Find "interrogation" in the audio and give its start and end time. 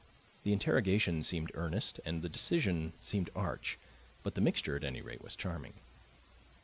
0.51-1.21